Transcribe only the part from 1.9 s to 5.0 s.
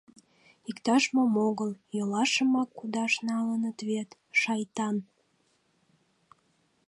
йолашымак кудаш налыныт вет, шайтан.